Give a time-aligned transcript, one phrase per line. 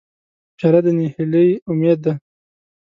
[0.57, 2.13] پیاله د نهیلۍ امید ده.